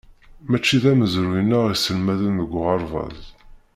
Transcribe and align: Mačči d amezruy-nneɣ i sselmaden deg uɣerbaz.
Mačči 0.49 0.77
d 0.83 0.85
amezruy-nneɣ 0.91 1.65
i 1.73 1.75
sselmaden 1.77 2.35
deg 2.41 2.51
uɣerbaz. 2.59 3.19